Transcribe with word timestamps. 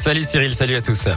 Salut 0.00 0.22
Cyril, 0.22 0.54
salut 0.54 0.76
à 0.76 0.80
tous. 0.80 1.08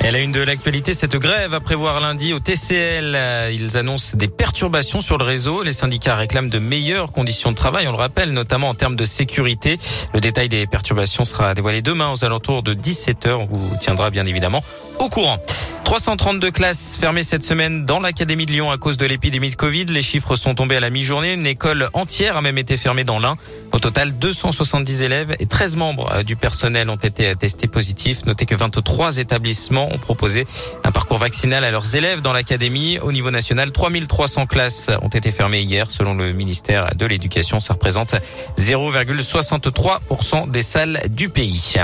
Elle 0.00 0.14
a 0.14 0.18
une 0.18 0.32
de 0.32 0.42
l'actualité, 0.42 0.92
cette 0.92 1.16
grève 1.16 1.54
à 1.54 1.60
prévoir 1.60 1.98
lundi 1.98 2.34
au 2.34 2.40
TCL. 2.40 3.16
Ils 3.54 3.78
annoncent 3.78 4.18
des 4.18 4.28
perturbations 4.28 5.00
sur 5.00 5.16
le 5.16 5.24
réseau. 5.24 5.62
Les 5.62 5.72
syndicats 5.72 6.14
réclament 6.14 6.50
de 6.50 6.58
meilleures 6.58 7.10
conditions 7.10 7.52
de 7.52 7.56
travail, 7.56 7.88
on 7.88 7.92
le 7.92 7.96
rappelle, 7.96 8.32
notamment 8.32 8.68
en 8.68 8.74
termes 8.74 8.96
de 8.96 9.06
sécurité. 9.06 9.78
Le 10.12 10.20
détail 10.20 10.50
des 10.50 10.66
perturbations 10.66 11.24
sera 11.24 11.54
dévoilé 11.54 11.80
demain 11.80 12.12
aux 12.12 12.22
alentours 12.22 12.62
de 12.62 12.74
17h. 12.74 13.32
On 13.32 13.46
vous 13.46 13.76
tiendra 13.80 14.10
bien 14.10 14.26
évidemment 14.26 14.62
au 14.98 15.08
courant. 15.08 15.38
332 15.84 16.50
classes 16.50 16.96
fermées 16.98 17.22
cette 17.22 17.44
semaine 17.44 17.84
dans 17.84 18.00
l'Académie 18.00 18.46
de 18.46 18.52
Lyon 18.52 18.70
à 18.70 18.78
cause 18.78 18.96
de 18.96 19.04
l'épidémie 19.04 19.50
de 19.50 19.54
Covid. 19.54 19.84
Les 19.84 20.00
chiffres 20.00 20.34
sont 20.34 20.54
tombés 20.54 20.76
à 20.76 20.80
la 20.80 20.88
mi-journée. 20.88 21.34
Une 21.34 21.46
école 21.46 21.88
entière 21.92 22.38
a 22.38 22.42
même 22.42 22.56
été 22.56 22.78
fermée 22.78 23.04
dans 23.04 23.18
l'Ain. 23.18 23.36
Au 23.70 23.78
total, 23.78 24.12
270 24.18 25.02
élèves 25.02 25.36
et 25.38 25.46
13 25.46 25.76
membres 25.76 26.10
euh, 26.12 26.22
du 26.22 26.36
personnel 26.36 26.88
ont 26.88 26.96
été 26.96 27.36
testés 27.36 27.66
positifs. 27.68 28.24
Notez 28.24 28.46
que 28.46 28.54
23 28.54 29.18
établissements 29.18 29.88
ont 29.92 29.98
proposé 29.98 30.46
un 30.84 30.90
parcours 30.90 31.18
vaccinal 31.18 31.64
à 31.64 31.70
leurs 31.70 31.94
élèves 31.94 32.22
dans 32.22 32.32
l'académie. 32.32 32.98
Au 33.00 33.12
niveau 33.12 33.30
national, 33.30 33.70
3300 33.70 34.46
classes 34.46 34.90
ont 35.02 35.08
été 35.08 35.30
fermées 35.32 35.60
hier. 35.60 35.90
Selon 35.90 36.14
le 36.14 36.32
ministère 36.32 36.94
de 36.96 37.04
l'Éducation, 37.04 37.60
ça 37.60 37.74
représente 37.74 38.14
0,63% 38.58 40.50
des 40.50 40.62
salles 40.62 41.02
du 41.10 41.28
pays. 41.28 41.74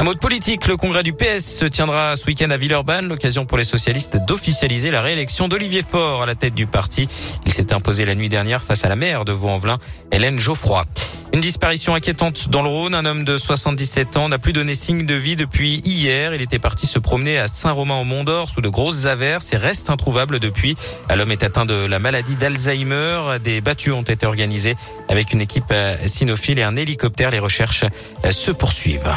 Un 0.00 0.02
mot 0.02 0.14
de 0.14 0.18
politique, 0.18 0.66
le 0.66 0.78
congrès 0.78 1.02
du 1.02 1.12
PS 1.12 1.44
se 1.44 1.66
tiendra 1.66 2.16
ce 2.16 2.24
week-end 2.24 2.48
à 2.48 2.56
Villeurbanne, 2.56 3.06
l'occasion 3.06 3.44
pour 3.44 3.58
les 3.58 3.64
socialistes 3.64 4.16
d'officialiser 4.26 4.90
la 4.90 5.02
réélection 5.02 5.46
d'Olivier 5.46 5.84
Faure 5.86 6.22
à 6.22 6.26
la 6.26 6.34
tête 6.34 6.54
du 6.54 6.66
parti. 6.66 7.06
Il 7.44 7.52
s'est 7.52 7.74
imposé 7.74 8.06
la 8.06 8.14
nuit 8.14 8.30
dernière 8.30 8.62
face 8.62 8.82
à 8.82 8.88
la 8.88 8.96
maire 8.96 9.26
de 9.26 9.32
Vaux-en-Velin, 9.32 9.76
Hélène 10.10 10.40
Geoffroy. 10.40 10.86
Une 11.34 11.42
disparition 11.42 11.94
inquiétante 11.94 12.48
dans 12.48 12.62
le 12.62 12.70
Rhône. 12.70 12.94
Un 12.94 13.04
homme 13.04 13.26
de 13.26 13.36
77 13.36 14.16
ans 14.16 14.30
n'a 14.30 14.38
plus 14.38 14.54
donné 14.54 14.72
signe 14.72 15.04
de 15.04 15.14
vie 15.14 15.36
depuis 15.36 15.82
hier. 15.84 16.32
Il 16.32 16.40
était 16.40 16.58
parti 16.58 16.86
se 16.86 16.98
promener 16.98 17.38
à 17.38 17.46
Saint-Romain-au-Mont-d'Or 17.46 18.48
sous 18.48 18.62
de 18.62 18.70
grosses 18.70 19.04
averses 19.04 19.52
et 19.52 19.58
reste 19.58 19.90
introuvable 19.90 20.38
depuis. 20.38 20.76
L'homme 21.14 21.30
est 21.30 21.44
atteint 21.44 21.66
de 21.66 21.74
la 21.74 21.98
maladie 21.98 22.36
d'Alzheimer. 22.36 23.38
Des 23.44 23.60
battues 23.60 23.92
ont 23.92 24.00
été 24.00 24.24
organisées 24.24 24.76
avec 25.10 25.34
une 25.34 25.42
équipe 25.42 25.74
cynophile 26.06 26.58
et 26.58 26.62
un 26.62 26.76
hélicoptère. 26.76 27.30
Les 27.32 27.38
recherches 27.38 27.84
se 28.30 28.50
poursuivent. 28.50 29.14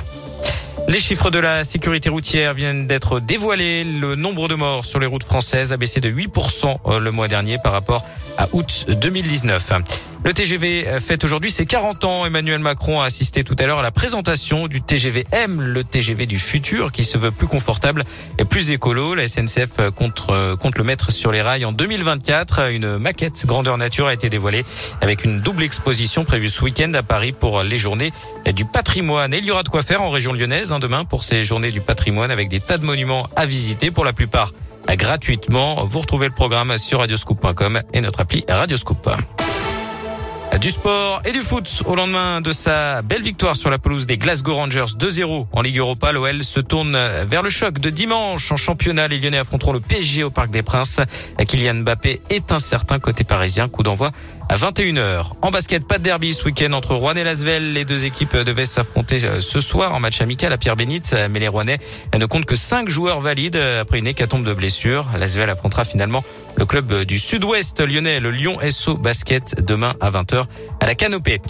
Les 0.87 0.99
chiffres 0.99 1.31
de 1.31 1.39
la 1.39 1.63
sécurité 1.63 2.09
routière 2.09 2.53
viennent 2.53 2.87
d'être 2.87 3.19
dévoilés. 3.19 3.83
Le 3.83 4.15
nombre 4.15 4.47
de 4.47 4.55
morts 4.55 4.85
sur 4.85 4.99
les 4.99 5.05
routes 5.05 5.23
françaises 5.23 5.71
a 5.71 5.77
baissé 5.77 6.01
de 6.01 6.09
8% 6.09 6.99
le 6.99 7.11
mois 7.11 7.27
dernier 7.27 7.57
par 7.57 7.71
rapport 7.71 8.03
à 8.03 8.22
août 8.53 8.85
2019. 8.89 9.73
Le 10.25 10.33
TGV 10.33 10.85
fête 11.01 11.25
aujourd'hui 11.25 11.51
ses 11.51 11.65
40 11.65 12.05
ans. 12.05 12.25
Emmanuel 12.25 12.59
Macron 12.59 13.01
a 13.01 13.05
assisté 13.05 13.43
tout 13.43 13.57
à 13.59 13.65
l'heure 13.65 13.79
à 13.79 13.83
la 13.83 13.91
présentation 13.91 14.67
du 14.67 14.81
TGV 14.81 15.25
M, 15.33 15.59
le 15.59 15.83
TGV 15.83 16.25
du 16.25 16.39
futur, 16.39 16.93
qui 16.93 17.03
se 17.03 17.17
veut 17.17 17.31
plus 17.31 17.47
confortable 17.47 18.05
et 18.37 18.45
plus 18.45 18.71
écolo. 18.71 19.15
La 19.15 19.27
SNCF 19.27 19.91
compte, 19.93 20.25
compte 20.61 20.77
le 20.77 20.83
mettre 20.85 21.11
sur 21.11 21.33
les 21.33 21.41
rails 21.41 21.65
en 21.65 21.73
2024. 21.73 22.71
Une 22.71 22.97
maquette 22.99 23.45
grandeur 23.45 23.77
nature 23.77 24.07
a 24.07 24.13
été 24.13 24.29
dévoilée 24.29 24.63
avec 25.01 25.25
une 25.25 25.41
double 25.41 25.63
exposition 25.63 26.23
prévue 26.23 26.47
ce 26.47 26.63
week-end 26.63 26.93
à 26.93 27.03
Paris 27.03 27.33
pour 27.33 27.61
les 27.63 27.77
journées 27.77 28.13
du 28.55 28.63
patrimoine. 28.63 29.33
Et 29.33 29.39
il 29.39 29.45
y 29.45 29.51
aura 29.51 29.63
de 29.63 29.69
quoi 29.69 29.83
faire 29.83 30.01
en 30.01 30.09
région 30.09 30.31
lyonnaise 30.31 30.71
hein, 30.71 30.79
demain 30.79 31.03
pour 31.03 31.23
ces 31.23 31.43
journées 31.43 31.71
du 31.71 31.81
patrimoine 31.81 32.31
avec 32.31 32.47
des 32.47 32.61
tas 32.61 32.77
de 32.77 32.85
monuments 32.85 33.27
à 33.35 33.45
visiter 33.45 33.91
pour 33.91 34.05
la 34.05 34.13
plupart 34.13 34.53
gratuitement. 34.89 35.83
Vous 35.83 35.99
retrouvez 35.99 36.27
le 36.27 36.33
programme 36.33 36.77
sur 36.77 36.99
radioscoop.com 36.99 37.81
et 37.93 38.01
notre 38.01 38.21
appli 38.21 38.45
Radioscoop. 38.47 39.09
Du 40.63 40.69
sport 40.69 41.21
et 41.25 41.33
du 41.33 41.41
foot 41.41 41.83
au 41.85 41.93
lendemain 41.93 42.39
de 42.39 42.53
sa 42.53 43.01
belle 43.01 43.21
victoire 43.21 43.57
sur 43.57 43.69
la 43.69 43.77
pelouse 43.77 44.05
des 44.05 44.17
Glasgow 44.17 44.55
Rangers 44.55 44.95
2-0 44.97 45.47
en 45.51 45.61
Ligue 45.61 45.79
Europa. 45.79 46.13
L'OL 46.13 46.41
se 46.41 46.61
tourne 46.61 46.97
vers 47.27 47.43
le 47.43 47.49
choc 47.49 47.79
de 47.79 47.89
dimanche 47.89 48.49
en 48.49 48.55
championnat. 48.55 49.09
Les 49.09 49.19
Lyonnais 49.19 49.39
affronteront 49.39 49.73
le 49.73 49.81
PSG 49.81 50.23
au 50.23 50.29
Parc 50.29 50.51
des 50.51 50.63
Princes. 50.63 51.01
Kylian 51.45 51.73
Mbappé 51.73 52.21
est 52.29 52.53
incertain 52.53 52.97
côté 52.99 53.25
parisien. 53.25 53.67
Coup 53.67 53.83
d'envoi 53.83 54.11
à 54.47 54.55
21h. 54.55 55.31
En 55.41 55.51
basket, 55.51 55.85
pas 55.85 55.97
de 55.97 56.03
derby 56.03 56.33
ce 56.33 56.45
week-end 56.45 56.71
entre 56.71 56.95
Rouen 56.95 57.15
et 57.15 57.25
Lasvel. 57.25 57.73
Les 57.73 57.83
deux 57.83 58.05
équipes 58.05 58.37
devaient 58.37 58.65
s'affronter 58.65 59.19
ce 59.41 59.59
soir 59.59 59.93
en 59.93 59.99
match 59.99 60.21
amical 60.21 60.53
à 60.53 60.57
Pierre 60.57 60.77
Bénite, 60.77 61.13
mais 61.29 61.39
les 61.39 61.49
Rouennais 61.49 61.79
ne 62.17 62.25
comptent 62.25 62.45
que 62.45 62.55
cinq 62.55 62.87
joueurs 62.87 63.19
valides 63.19 63.57
après 63.57 63.99
une 63.99 64.07
hécatombe 64.07 64.45
de 64.45 64.53
blessures. 64.53 65.09
Lasvel 65.19 65.49
affrontera 65.49 65.83
finalement 65.83 66.23
le 66.57 66.65
club 66.65 67.03
du 67.03 67.19
sud-ouest 67.19 67.79
lyonnais, 67.81 68.19
le 68.19 68.31
Lyon 68.31 68.57
SO 68.69 68.95
Basket, 68.95 69.63
demain 69.65 69.93
à 69.99 70.11
20h 70.11 70.45
à 70.79 70.85
la 70.85 70.95
Canopée. 70.95 71.41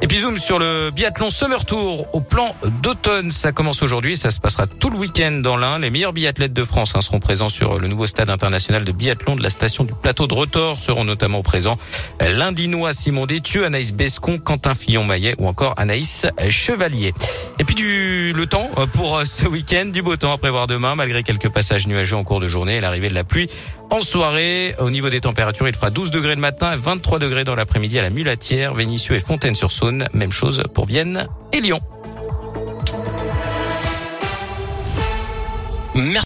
Et 0.00 0.06
puis 0.06 0.18
zoom 0.18 0.38
sur 0.38 0.60
le 0.60 0.90
biathlon 0.90 1.30
Summer 1.30 1.64
Tour 1.64 2.06
au 2.14 2.20
plan 2.20 2.54
d'automne. 2.82 3.32
Ça 3.32 3.50
commence 3.50 3.82
aujourd'hui, 3.82 4.16
ça 4.16 4.30
se 4.30 4.38
passera 4.38 4.68
tout 4.68 4.90
le 4.90 4.96
week-end 4.96 5.32
dans 5.42 5.56
l'Ain. 5.56 5.80
Les 5.80 5.90
meilleurs 5.90 6.12
biathlètes 6.12 6.52
de 6.52 6.64
France 6.64 6.94
hein, 6.94 7.00
seront 7.00 7.18
présents 7.18 7.48
sur 7.48 7.80
le 7.80 7.88
nouveau 7.88 8.06
stade 8.06 8.30
international 8.30 8.84
de 8.84 8.92
biathlon 8.92 9.34
de 9.34 9.42
la 9.42 9.50
station 9.50 9.82
du 9.82 9.92
plateau 10.00 10.28
de 10.28 10.34
Retors. 10.34 10.78
Seront 10.78 11.04
notamment 11.04 11.42
présents 11.42 11.78
l'Indinois 12.20 12.92
Simon 12.92 13.26
Détieux, 13.26 13.64
Anaïs 13.64 13.92
Bescon, 13.92 14.38
Quentin 14.38 14.76
Fillon-Maillet 14.76 15.34
ou 15.38 15.48
encore 15.48 15.74
Anaïs 15.78 16.26
Chevalier. 16.48 17.12
Et 17.58 17.64
puis 17.64 17.74
du 17.74 18.32
le 18.32 18.46
temps 18.46 18.70
pour 18.92 19.22
ce 19.26 19.48
week-end, 19.48 19.86
du 19.86 20.02
beau 20.02 20.14
temps 20.14 20.32
à 20.32 20.38
prévoir 20.38 20.68
demain 20.68 20.94
malgré 20.94 21.24
quelques 21.24 21.48
passages 21.48 21.88
nuageux 21.88 22.16
en 22.16 22.22
cours 22.22 22.38
de 22.38 22.48
journée 22.48 22.76
et 22.76 22.80
l'arrivée 22.80 23.08
de 23.08 23.14
la 23.14 23.24
pluie 23.24 23.50
en 23.90 24.00
soirée. 24.00 24.74
Au 24.78 24.90
niveau 24.90 25.10
des 25.10 25.20
températures, 25.20 25.66
il 25.68 25.74
fera 25.74 25.90
12 25.90 26.10
degrés 26.10 26.34
le 26.34 26.40
matin, 26.40 26.76
23 26.76 27.18
degrés 27.18 27.44
dans 27.44 27.54
l'après-midi 27.54 27.98
à 27.98 28.02
la 28.02 28.10
Mulatière, 28.10 28.74
Vénissieux 28.74 29.16
et 29.16 29.20
Fontaine-sur-Saône. 29.20 29.87
Même 29.90 30.32
chose 30.32 30.62
pour 30.74 30.86
Vienne 30.86 31.26
et 31.52 31.60
Lyon. 31.60 31.80